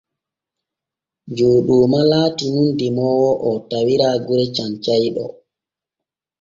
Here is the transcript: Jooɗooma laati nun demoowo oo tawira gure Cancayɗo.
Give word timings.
Jooɗooma 1.35 1.99
laati 2.11 2.45
nun 2.53 2.69
demoowo 2.79 3.29
oo 3.47 3.55
tawira 3.69 4.07
gure 4.25 4.45
Cancayɗo. 4.55 5.25